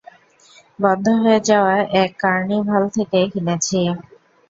বন্ধ 0.79 1.05
হয়ে 1.21 1.39
যাওয়া 1.49 1.73
এক 2.01 2.11
কার্নিভ্যাল 2.23 2.83
থেকে 2.95 3.19
কিনেছি। 3.33 3.79